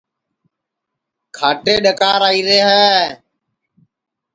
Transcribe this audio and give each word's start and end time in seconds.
کھاٹے 1.37 1.75
ڈؔکار 1.83 2.21
آئیرے 2.29 2.57
ہے 2.69 2.91